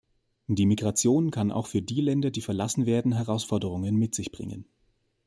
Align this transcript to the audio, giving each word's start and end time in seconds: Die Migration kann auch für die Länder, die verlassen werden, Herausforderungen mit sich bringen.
Die 0.47 0.65
Migration 0.65 1.29
kann 1.29 1.51
auch 1.51 1.67
für 1.67 1.83
die 1.83 2.01
Länder, 2.01 2.31
die 2.31 2.41
verlassen 2.41 2.87
werden, 2.87 3.11
Herausforderungen 3.11 3.95
mit 3.95 4.15
sich 4.15 4.31
bringen. 4.31 4.65